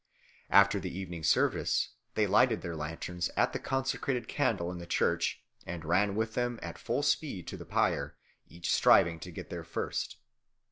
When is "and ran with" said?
5.63-6.33